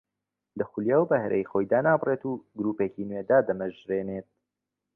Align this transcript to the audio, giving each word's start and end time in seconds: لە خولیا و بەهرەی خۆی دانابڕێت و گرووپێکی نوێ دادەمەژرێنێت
لە 0.57 0.63
خولیا 0.71 0.97
و 1.01 1.09
بەهرەی 1.11 1.49
خۆی 1.49 1.69
دانابڕێت 1.71 2.21
و 2.25 2.31
گرووپێکی 2.57 3.07
نوێ 3.09 3.21
دادەمەژرێنێت 3.29 4.27